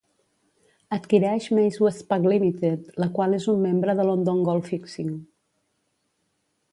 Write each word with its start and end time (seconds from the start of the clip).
Adquireix 0.95 1.49
Mase 1.57 1.83
Westpac 1.83 2.25
Limited, 2.31 2.89
la 3.03 3.09
qual 3.19 3.39
és 3.41 3.47
un 3.53 3.61
membre 3.67 3.95
de 4.01 4.07
London 4.09 4.41
Gold 4.49 4.69
Fixing. 4.71 5.13